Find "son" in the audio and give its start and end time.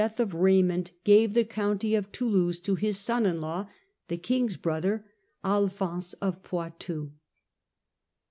2.97-3.23